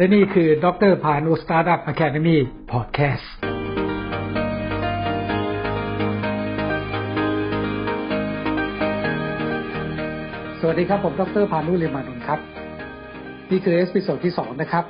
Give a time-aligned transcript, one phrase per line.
[0.00, 3.32] และนี่คือดร.ภาณุ Startup Academy Podcast
[10.60, 12.40] สวัสดีครับ ผมดร.ภาณุเรมานนท์ครับ
[13.50, 14.84] นี่คือ episode ที่สองนะครับ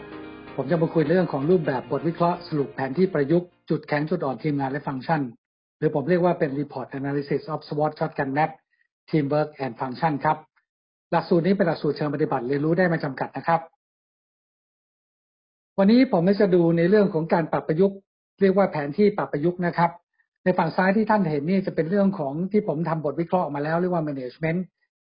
[0.56, 5.20] ผมจะมาคุยเรื่องของรูปแบบบทวิเคราะห์สรุปแผนที่ประยุกต์จุดแข็งจุดอ่อนทีมงานและฟังก์ชัน
[5.78, 8.50] หรือผมเรียกว่าเป็น Report Analysis of SWOT Shotgun Map
[9.10, 10.36] Teamwork and Function ครับ
[11.10, 13.62] หลักสูตรนี้เป็นหลักสูตรเชิงปฏิบัติเรียนรู้ได้ไม่จำกัดนะครับ
[15.82, 17.96] วันนี้ผมจะดูในเรื่องของการปรับประยุกต์
[18.40, 19.90] เรียกว่าแผนที่ปรับประยุกต์นะครับ
[20.44, 24.60] ในฝั่งซ้ายที่ท่านเห็นนี่จะเป็นเรื่องของที่ผมทำบทวิเคราะห์ออกมาแล้วเรียกว่า management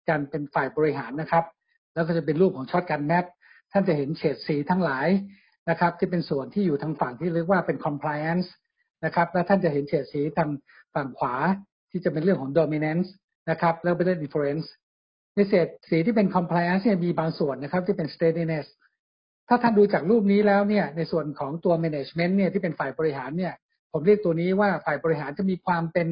[0.09, 1.45] การเป็นฝ่ายบริหารนะครับ
[1.93, 3.25] แล้วก็จะเป็นรูปของช็อตการแมป
[3.71, 5.07] ท่านจะเห็นเฉดสีทั้งหลาย
[5.69, 8.47] นะครับที่เป็นส่วนที่อยู่ทางฝั่งที่เรียกว่าเป็น compliance
[9.05, 10.49] นะครับแล้วท่านจะเห็นเฉดสีทาง
[10.95, 11.35] ฝั่งขวา
[11.91, 13.09] ที่จะเป็นเรื่องของ dominance
[13.49, 14.65] นะครับแล้วเป็นเรื่อง difference
[15.35, 18.67] ในเศษสีที่เป็น compliance เนี่ยมีบางส่วนนะครับที่เป็น steadiness
[19.49, 23.53] ถ้าท่านดูจากรูปนี้แล้วเนี่ยในส่วนของตัว management เนี่ยที่เป็นฝ่ายบริหารเนี่ย
[23.91, 26.07] ผมเรียกตัวนี้ว่าฝ่ายบริหารจะมีความเป็น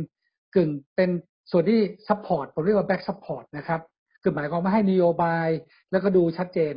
[0.55, 1.09] กึ่งเป็น
[1.51, 3.81] ส่วนที่ support ผมเรียกว่า back support นะครับ
[4.21, 5.49] คือหมายความว่าให้นโยบาย
[5.91, 6.73] แล้วก็ดูชัดเจน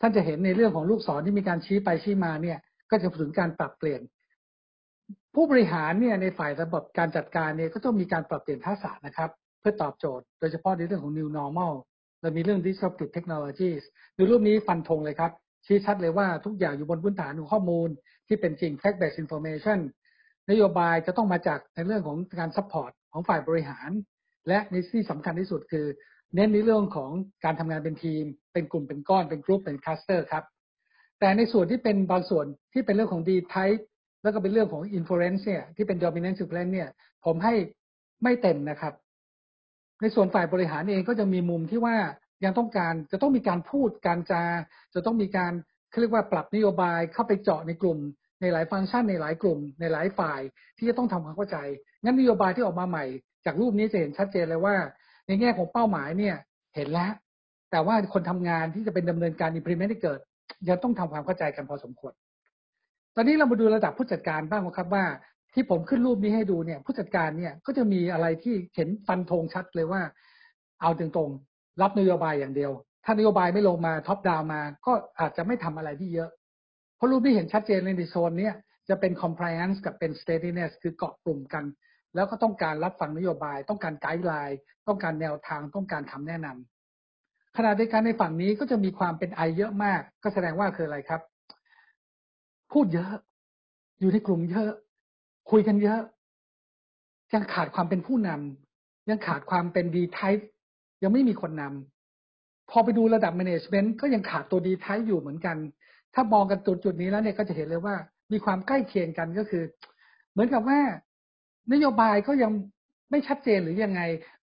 [0.00, 2.58] ท่านจะเห็นในเรื่องของลูกศรที่มีการชี้ไปชี้มาเนี่ย
[2.90, 4.00] ก็จะถึงการปรับเปลี่ยน
[5.34, 11.74] ผู้บริหารเนี่ยในฝ่ายระบบการจัดการเนี่ยก็ต้องมีการปรับเปลี่ยนทักษะนะครับ เพื่อตอบโจทย์ โดยเฉพาะในเรื่องของ new normal
[12.20, 13.82] เรามีเรื่อง disruptive technologies
[14.16, 15.32] ดูรูปนี้ฟันธงเลยครับ
[15.66, 17.88] ชี้ชัดเลยว่าทุกอย่างอยู่บนพื้นฐานของข้อมูล
[18.26, 19.78] ที่เป็นจริง fact based information
[20.50, 23.90] นโยบายจะต้องมาจากในเรื่องของการ support ของฝ่ายบริหาร
[24.48, 25.86] และในที่สำคัญที่สุดคือ
[26.34, 27.10] เน้นในเรื่องของ
[27.44, 30.44] การทำงานเป็นทีม เป็นกลุ่มเป็นก้อนเป็นกลุ่มเป็นคลัสเตอร์ครับ
[31.20, 33.82] แต่ในส่วนที่เป็นบางส่วนที่เป็นเรื่องของ D type
[34.22, 36.88] แล้วก็เป็นเรื่องของ inference เนี่ยที่เป็น dominant supplant เนี่ย
[37.24, 37.54] ผมให้
[38.22, 38.94] ไม่เต็มนะครับ
[40.00, 41.96] ในส่วนฝ่ายบริหารเองก็จะมีมุมที่ว่า
[42.44, 44.42] ยังต้องการจะต้องมีการพูดการจา
[44.94, 45.52] จะต้องมีการ
[45.90, 47.98] เขาเรียกว่าปรับนโยบายเข้าไปเจาะในกลุ่ม
[48.40, 50.40] ในหลายฟังก์ชันในหลายกลุ่ม ในหลายฝ่าย
[50.78, 51.56] ที่จะต้องทำความเข้าใจ
[52.02, 53.04] งั้นนโยบายที่ออกมาใหม่
[53.46, 54.76] จากรูปนี้จะเห็นชัดเจนเลยว่า
[55.26, 56.36] ในแง่ของเป้าหมายเนี่ย
[56.76, 57.12] เห็นแล้ว
[57.70, 60.20] แต่ว่าคนทำงานที่จะเป็นดำเนินการ implement ให้เกิด
[60.68, 62.12] ยังต้องทำความเข้าใจกันพอสมควร
[63.16, 65.04] ตอนนี้เรามาดูระดับผู้จัดการบ้างครับว่า
[65.54, 70.02] ที่ผมขึ้นรูปนี้ให้ดูเนี่ยผู้จัดการเนี่ยก็จะมีอะไรที่เห็นฟันธงชัดเลยว่า
[70.80, 71.30] เอาตรง
[71.82, 72.72] รับนโยบายอย่างเดียว
[73.04, 76.30] ถ้านโยบายไม่ลงมาท็อปดาวมา ก็อาจจะไม่ทำอะไรที่เยอะ
[76.96, 78.50] เพราะรูปที่เห็นชัดเจนในโซนนี้
[78.88, 81.64] จะเป็น compliance กับเป็น steadiness คือเกาะกลุ่มกัน
[82.14, 91.20] แล้วก็ต้องการรับฟังนโยบาย ต้องการไกด์ไลน์ต้องการแนวทางต้องการคำแนะนำขณะเดียวกันในฝั่งนี้ก็จะมีความเป็นไอเยอะมาก ก็แสดงว่าคืออะไรครับ
[92.72, 93.10] พูดเยอะ
[94.00, 94.70] อยู่ในกลุ่มเยอะ
[95.50, 96.00] คุยกันเยอะ
[97.34, 100.48] ยังขาดความเป็นผู้นำยังขาดความเป็นดีไทป์
[101.06, 105.56] ยังไม่มีคนนำพอไปดูระดับ management ก็ยังขาดตัวดีท้ายอยู่เหมือนกัน
[106.14, 107.94] ถ้ามองกันจุดจุดนี้แล้วเนี่ยก็จะเห็นเลยว่า
[108.32, 109.64] มีความใกล้เคียงกันก็คือ
[110.32, 110.80] เหมือนกับว่า
[111.72, 112.50] นโยบายก็ยัง
[113.10, 114.00] ไม่ชัดเจนหรือยังไง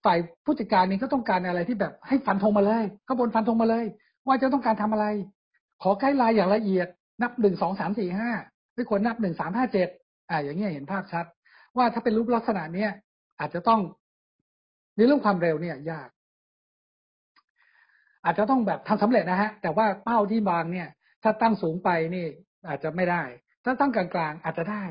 [0.06, 3.86] ฝ่ายผู้จัดการนี้ก็ต้องการอะไรที่แบบให้ฟันธงมาเลยข้าบนฟันธงมาเลย
[4.28, 5.06] ว่าจะต้องการทำอะไร
[5.82, 6.88] ขอใกล้ลายอย่างละเอียด
[7.22, 8.30] นับหนึ่งสองสามสี่ห้า
[8.76, 9.90] ไม่ควรนับหนึ่งสามห้าเจ็ด
[10.30, 11.26] อ่าอย่างเงี้ยเห็นภาพชัด
[11.78, 12.92] ว่าถ้าเป็นรูปลักษณะเนี้ย
[13.40, 13.82] อาจจะต้อง
[14.96, 16.10] ในเรื่องความเร็วเนี่ย ยาก
[18.26, 20.88] อาจจะต้องแบบทำสำเร็จนะฮะ แต่ว่าเป้าที่วางเนี่ย
[21.24, 22.26] ถ้าตั้งสูงไปนี่
[22.68, 23.24] อาจจะไม่ได้
[23.66, 24.84] ถ้าตั้งกลางๆอาจจะได้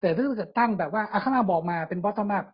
[0.00, 2.44] แต่ถ้าเกิดตั้งแบบว่าอาข้างหน้าบอกมาเป็น bottom up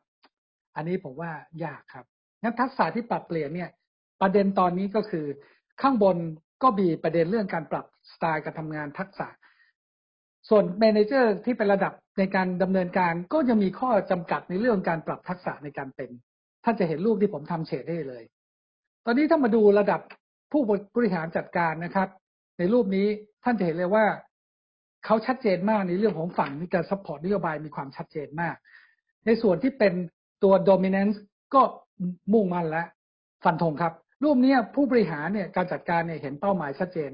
[0.76, 1.30] อันนี้ผมว่า
[1.64, 2.04] ยากครับ
[2.42, 3.70] งั้นทักษะที่ปรับเปลี่ยนเนี่ย
[4.20, 5.26] ประเด็นตอนนี้ก็คือ
[5.82, 6.16] ข้างบน
[6.62, 9.28] ก็มีประเด็นเรื่องการปรับสไตล์การทำงานทักษะ
[10.48, 16.10] ส่วน manager ที่เป็นระดับในการดำเนินการก็ยังมีข้อจำกัดในเรื่องการปรับทักษะในการเป็น
[16.64, 18.24] ท่านจะเห็นรูปที่ผมทำเฉดได้เลย
[19.06, 20.00] ตอนนี้ถ้ามาดูระดับ
[20.52, 20.62] ผู้
[20.96, 22.08] บริหารจัดการนะครับ
[22.58, 23.06] ในรูปนี้
[23.44, 24.04] ท่านจะเห็นเลยว่า
[25.04, 28.56] เขาชัดเจนมากในเรื่องของฝั่งในการ support นโยบายมีความชัดเจนมาก
[29.26, 29.92] ในส่วนที่เป็น
[30.42, 31.16] ตัว dominance
[31.54, 31.62] ก็
[32.32, 32.84] มุ่งมั่นและ
[33.44, 33.92] ฟันธงครับ
[34.24, 37.10] รูปนี้ผู้บริหารเนี่ยการจัดการเนี่ยเห็นเป้าหมายชัดเจน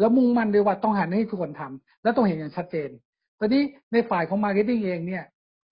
[0.00, 2.88] แล้วมุ่งมั่นเลยว่าต้องหันให้ทุกคนทำและต้องเห็นอย่างชัดเจน
[3.38, 3.62] ตอนนี้
[3.92, 5.24] ในฝ่ายของ marketing เองเนี่ย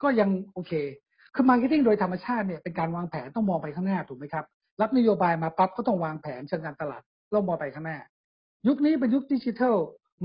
[0.02, 0.72] ก็ยังโอเค
[1.34, 4.44] คือ marketing โดยธรรมชาติเนี่ยเป็นการวางแผนต้องมองไปข้างหน้าถูกไหมครับ
[4.80, 7.98] รับนโยบายมาปั๊บก็ต้องวางแผนเชิงการตลาดแล้วมองไปข้างหน้า
[8.66, 9.76] ยุคนี้เป็นยุค digital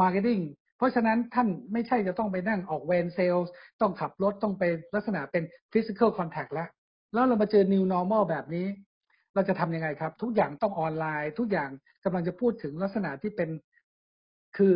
[0.01, 0.39] marketing
[0.77, 4.63] เพราะฉะนั้นท่านไม่ใช่จะต้องไปนั่งออก van sales ต้องขับรถต้องไป
[4.95, 6.69] ลักษณะเป็น physical contact แล้ว
[7.13, 8.67] แล้วเรามาเจอ new normal แบบนี้
[9.33, 11.69] เราจะทำยังไงครับ ทุกอย่างต้องออนไลน์ ทุกอย่าง
[12.03, 13.49] กำลังจะพูดถึงลักษณะที่เป็น
[14.57, 14.73] คือ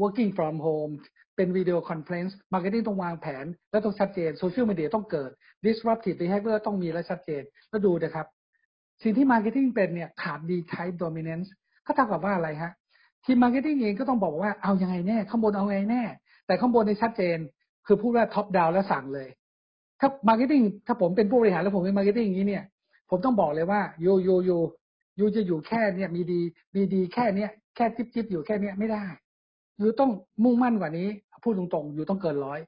[0.00, 0.92] working from home
[1.36, 5.30] เป็น video conference marketing ต้องวางแผน และต้องชัดเจนโซเชียลมีเดียต้องเกิด
[5.66, 8.26] disruptive behavior ต้องมีและชัดเจน แล้วดูนะครับ
[9.04, 11.48] สิ่งที่ Marketing เป็นเนี่ยขาด D type dominance
[11.86, 12.72] ก็เท่ากับว่าอะไรฮะ
[13.24, 16.02] ทีม marketing เองก็ต้องบอกว่าเอายังไงแน่ข้างบนเอาไงแน่
[16.46, 17.38] แต่ข้างบนในชัดเจน
[17.86, 19.28] คือพูดว่า top down แล้วสั่งเลย
[20.00, 22.64] ถ้า marketing ถ้าผมเป็นผู้บริหารแล้วผมเป็น marketing อย่างนี้เนี่ย
[23.10, 24.50] ผมต้องบอกเลยว่าโยโยโย
[25.18, 26.40] you จะอยู่แค่เนี่ยมีดี
[26.74, 29.04] มีดีแค่เนี้ยแค่จิ๊บจิ๊บอยู่แค่เนี้ยไม่ได้
[29.80, 30.10] ยูต้อง
[30.44, 31.08] มุ่งมั่นกว่านี้
[31.42, 32.60] พูดตรงๆอยู่ต้องเกินร้อย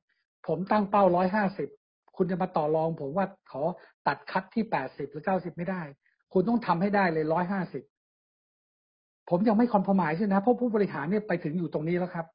[0.47, 1.69] ผมตั้งเป้าร้อยห้าสิบ
[2.17, 3.63] คุณจะมาต่อรอง ผมว่าขอ
[4.07, 5.83] ตัดคัดที่แปดสิบหรือเก้าสิบไม่ได้
[6.33, 7.85] คุณต้องทำให้ได้เลยร้อยห้าสิบ
[9.31, 12.27] ผมยังไม่คอนพมายใช่นะเพราะผู้บริหารเนี่ยไปถึงอยู่ตรงนี้แล้วครับ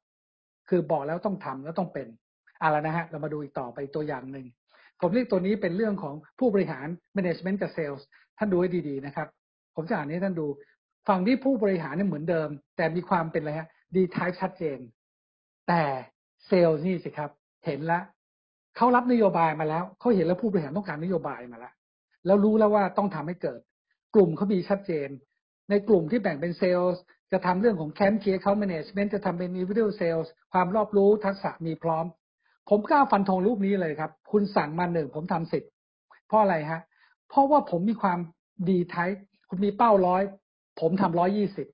[0.68, 2.06] คือบอกแล้วต้องทำแล้วต้องเป็น
[2.62, 4.46] อะไรนะฮะเรามาดูอีกต่อไปตัวอย่างหนึ่ง
[5.00, 6.86] ผมเรียกตัวนี้เป็นเรื่องของผู้บริหาร
[7.16, 8.02] management กับ sales
[8.38, 9.28] ท่านดูให้ดีๆนะครับ
[9.76, 10.46] ผมจะอ่านให้ท่านดู
[11.08, 14.78] ฝั่งที่ผู้บริหารเนี่ยเหมือนเดิม แต่มีความเป็นอะไรฮะ D type ชัดเจน
[15.68, 15.82] แต่
[16.46, 17.30] เซลล์นี่สิครับ
[17.66, 18.02] เห็นแล้ว
[18.76, 21.72] เขารับนโยบายมาแล้วเขาเห็นแล้วผู้บริหารต้องการนโยบายมาแล้ว
[22.26, 23.60] แล้วรู้แล้วว่าต้องทำให้เกิด
[24.14, 25.08] กลุ่มเขามีชัดเจน
[25.70, 26.94] ในกลุ่มที่แบ่งเป็นเซลล์
[27.32, 32.04] จะทำเรื่องของแคมป์ key account management จะทำเป็นอินดิวิ u เซลล์ความรอบรู้ทักษะมีพร้อม
[32.70, 35.64] ผมกล้าฟันธงรูปนี้เลยครับ คุณสั่งมาหนึ่งผมทำสิบ
[36.26, 36.80] เพราะอะไรฮะ
[37.28, 38.18] เพราะว่าผมมีความ
[38.68, 40.22] D type คุณมีเป้าร้อย
[40.80, 41.66] ผมทำร้อยยี่สิบ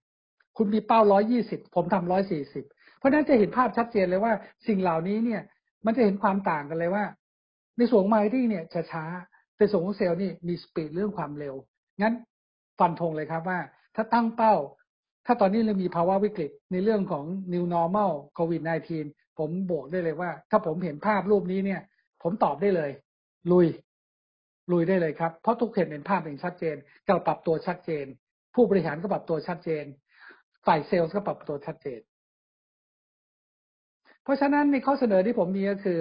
[0.56, 2.64] คุณมีเป้าร้อยยี่สิบผมทำร้อยสี่สิบ
[2.98, 4.32] เพราะนั้นจะเห็นภาพชัดเจนเลยว่า
[4.66, 5.42] สิ่งเหล่านี้เนี่ย
[5.84, 7.04] มันจะเห็นความต่างกันเลยว่า
[7.76, 9.04] ในส่วนของ marketing เนี่ยช้าช้า
[9.56, 11.54] แต่ส่วนของเซลล์นี่มี speed เรื่องความเร็ว
[12.00, 12.14] งั้น
[12.78, 13.58] ฟันธงเลยครับว่า
[13.94, 14.54] ถ้าตั้งเป้า
[15.26, 18.62] ถ้าตอนนี้เรามีภาวะวิกฤตในเรื่องของ new normal covid
[19.00, 21.80] 19ผมบอกได้เลยว่า ถ้าผมเห็นภาพรูปนี้เนี่ย
[22.22, 22.90] ผมตอบได้เลย
[23.52, 23.66] ลุย
[24.72, 28.06] ลุยได้เลยครับ เพราะทุกเห็นเห็นภาพอย่างชัดเจนเราปรับตัวชัดเจน
[28.54, 29.84] ผู้บริหารก็ปรับตัวชัดเจน
[30.66, 32.00] ฝ่ายเซลล์ก็ปรับตัวชัดเจน
[34.22, 36.00] เพราะฉะนั้นในข้อเสนอที่ผมมีก็คือ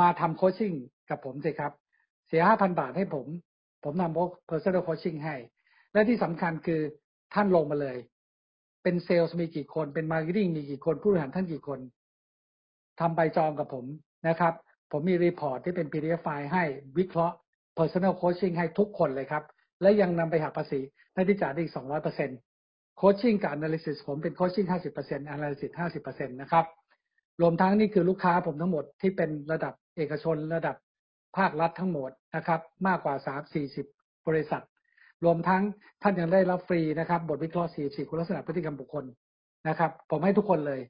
[0.00, 0.72] มาทำโคชชิ่ง
[1.10, 1.72] กับผมสิครับ
[2.28, 3.26] เสียห้าพันบาทให้ผม
[3.84, 5.36] ผมทำ personal coaching ให้
[5.92, 6.80] และที่สำคัญคือ
[7.34, 7.96] ท่านลงมาเลย
[8.82, 11.80] เป็นเซลล์มีกี่คน เป็น marketing มีกี่คน ผู้บริหารท่านกี่คน
[13.00, 13.84] ทำใบจองกับผม
[14.28, 14.54] นะครับ
[14.92, 16.64] ผมมี report ที่เป็น PDF file ให้
[16.98, 17.36] วิเคราะห์
[17.78, 19.44] personal coaching ให้ทุกคนเลยครับ
[19.82, 20.80] และยังนำไปหักภาษี
[21.14, 21.74] ได้ที่จ่ายได้อีก
[22.36, 24.66] 200% coaching กับ analysis ผมเป็น coaching
[25.00, 25.70] 50% analysis
[26.00, 26.64] 50%นะครับ
[27.40, 30.76] รวมทั้งนี่คือลูกค้าผมทั้งหมดที่เป็นระดับเอกชนระดับ
[31.36, 34.62] ภาครัฐทั้งหมดนะครับมากกว่า 3 40 บริษัท
[35.24, 35.62] รวมทั้ง
[36.02, 39.04] ท่านยังได้รับฟรีนะครับบทวิเคราะห์ 44 คุณลักษณะพฤติกรรมบุคคล
[39.68, 40.80] นะครับผมให้ทุกคนเลย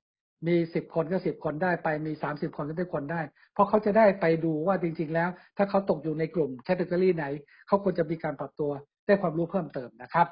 [0.46, 3.20] มีสิบคนก็สิบคนได้ไปมีสามสิบคนก็ได้คนได้
[3.52, 7.24] เพราะเขาจะได้ไปดูว่าจริง ๆ แล้ว ถ้าเขาตกอยู่ในกลุ่ม category ไหน
[7.66, 8.70] เขาควรจะมีการปรับตัว
[9.06, 10.26] ได้ความรู้เพิ่มเติมนะครับ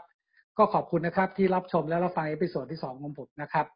[0.59, 3.67] ก็ขอบคุณนะครับที่รับชมและรับฟัง episode ที่สองของผมนะครับ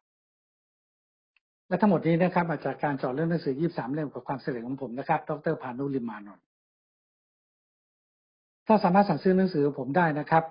[1.71, 6.45] และทั้งหมดนี้นะครับมาจากการจอดเรื่องหนังสือ 23 เล่มกับความเสร็จของผมนะครับ ดรพานุลิมานนท์
[8.67, 10.43] ถ้าสามารถสั่งซื้อหนังสือผมได้นะครับ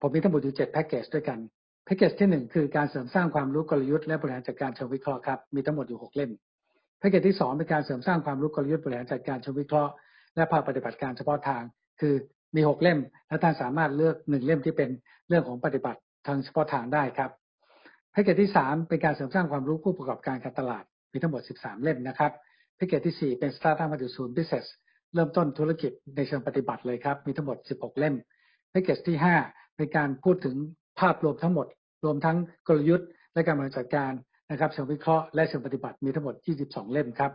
[0.00, 1.38] ผมมีทั้งหมดอยู่7แพ็กเกจด้วยกัน
[1.84, 6.30] แพ็กเกจที่หนึ่งคือการเสริมสร้างความรู้กลยุทธ์และบริหารจัดการเชิงวิเคราะห์ครับ มีทั้งหมดอยู่หกเล่ม
[6.98, 9.92] แพ็กเกจที่สองเป็นการเสริมสร้างความรู้กลยุทธ์บริหารจัดการเชิงวิเคราะห์
[10.36, 11.62] และภาคปฏิบัติการเฉพาะทาง
[12.00, 12.14] คือ
[12.56, 12.98] มีหกเล่ม
[13.28, 14.90] และท่านสามารถเลือกหนึ่งเล่มที่เป็น
[15.28, 17.30] เรื่องของปฏิบัติทางเฉพาะทางได้ครับ
[18.12, 22.32] แพ็กเกจที่สามเป็นการเสริมสร้างความรู้ผู้ประกอบการการตลาดมีทั้งหมด 13 เล่มนะครับ
[22.76, 24.66] แพ็กเกจที่ 4 เป็น Startup มาถึงศูนย์ Business
[25.14, 28.14] เริ่มต้นธุรกิจในเชิงปฏิบัติเลยครับ มีทั้งหมด 16 เล่ม
[28.70, 29.16] แพ็กเกจที่
[29.46, 30.56] 5 เป็นการพูดถึง
[31.00, 31.66] ภาพรวมทั้งหมด
[32.04, 32.36] รวมทั้ง
[32.68, 34.12] กลยุทธ์ และการบริหารจัดการ
[34.50, 37.32] นะครับเชิงวิเคราะห์และเชิงปฏิบัติมีทั้งหมด 22 เล่มครับ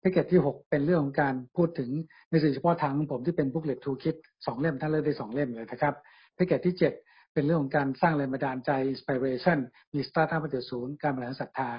[0.00, 1.90] แพ็กเกจที่ 6 เป็นเรื่องของการพูดถึง
[2.30, 4.16] ในสื่อเฉพาะทางของผมที่เป็นบุ๊กเล็ตทูคิด
[4.46, 5.94] สองเล่มท่านเลือกได้สองเล่มเลยนะครับ
[6.34, 9.58] แพ็กเกจที่ 7 เป็นเรื่องของการสร้างแรงบันดาลใจ inspiration
[9.94, 11.70] มีสตาร์ทอัพมาเดศูนย์การบริหารศรัทธา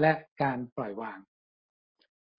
[0.00, 1.18] และการปล่อยวาง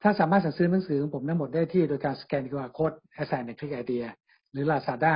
[0.04, 4.06] ถ้าสามารถสั่งซื้อหนังสือของผมทั้งหมดได้ที่โดยการสแกน QR code at sign One Click Idea
[4.52, 5.16] หรือ Lazada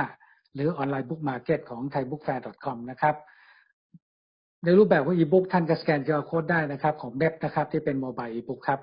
[0.54, 3.14] หรือ online book market ของ thaibookfair.com นะครับ
[4.64, 8.80] ในรูปแบบของอีบุ๊กท่านก็สแกน QR Code ได้นะครับของเว็บนะครับที่เป็น mobile e-book ครับ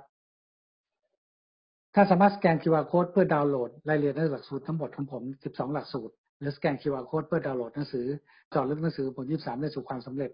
[1.96, 8.06] ถ้าสามารถสแกน QR Code เพื่อดาวน์โหลดรายละเอียดในหลักสูตรทั้งหมดของผม 12 หลักสูตร หรือสแกน QR Code เพื่อดาวน์โหลดหนังสือ
[8.54, 10.32] จอดลึกหนังสือผล 23 ได้สู่ความสำเร็จ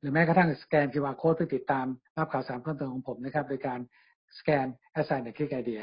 [0.00, 1.86] หรือแม้กระทั่งสแกน QR Code เพื่อติดตาม
[2.18, 3.78] รับข่าวสารเพิ่มเติมของผมนะครับ โดยการ
[4.38, 4.66] สแกน
[5.00, 5.82] Assign ในคลิกไอเดีย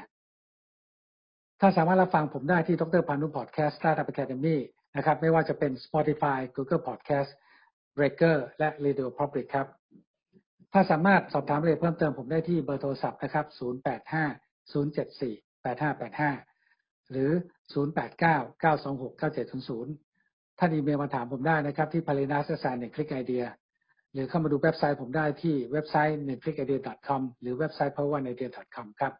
[1.61, 4.57] ถ้าสามารถรับฟังผมได้ที่ดรพานุพอดแคสต์ Startup Academy
[4.97, 7.29] นะครับ ไม่ว่าจะเป็น Spotify Google Podcast
[7.97, 9.67] Breaker และ Radio Public ครับ
[10.73, 17.31] ถ้าสามารถสอบถามรายละเอียดเพิ่มเติมผมได้ที่เบอร์โทรศัพท์นะครับ 085 074 8585 หรือ
[17.73, 22.75] 089 926 9700 ท่านอีเมลมาถามผมได้นะครับที่ p a l i n a s a s a n
[22.85, 23.45] 1 Click Idea
[24.13, 29.13] หรือเข้ามาดูเว็บไซต์ผมได้ที่เว็บไซต์1 Click Idea com หรือเว็บไซต์ power idea com ครับ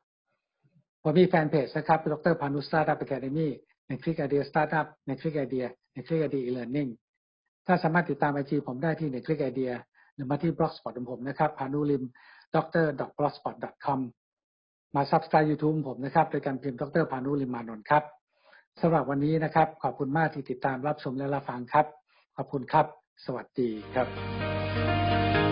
[1.04, 3.52] ผมมีแฟนเพจนะครับดรพานุสตาร์ทอัพอะคาเดมี่
[3.88, 6.90] ในคลิกไอเดียสตาร์ทอัพในคลิกไอเดียในคลิกไอเดียอีเลอร์นิ่ง
[7.68, 9.72] ถ้าสามารถติดตามไอจีผมได้ที่ในคลิกไอเดีย
[10.14, 12.04] หรือมาที่ blogspot ของผมนะครับพานุริม
[12.56, 12.86] dr
[13.18, 14.00] blogspot com
[14.96, 18.04] มา subscribe YouTube ผมนะครับโดยการพิมพ์ดรพานุริมมานนท์ครับ
[18.82, 21.86] สำหรับวันนี้นะครับ ขอบคุณมากที่ติดตามรับชมและรับฟังครับ
[22.38, 22.86] ขอบคุณครับ
[23.26, 25.45] สวัสดีครับ